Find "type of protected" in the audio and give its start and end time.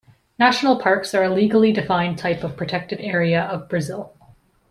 2.17-2.99